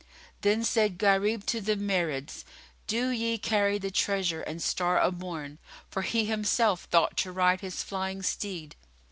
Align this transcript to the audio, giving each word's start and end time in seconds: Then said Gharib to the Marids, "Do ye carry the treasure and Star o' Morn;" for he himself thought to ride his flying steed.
Then 0.41 0.63
said 0.63 0.97
Gharib 0.97 1.45
to 1.45 1.61
the 1.61 1.75
Marids, 1.75 2.43
"Do 2.87 3.09
ye 3.09 3.37
carry 3.37 3.77
the 3.77 3.91
treasure 3.91 4.41
and 4.41 4.59
Star 4.59 4.99
o' 4.99 5.11
Morn;" 5.11 5.59
for 5.91 6.01
he 6.01 6.25
himself 6.25 6.85
thought 6.85 7.15
to 7.17 7.31
ride 7.31 7.61
his 7.61 7.83
flying 7.83 8.23
steed. 8.23 8.75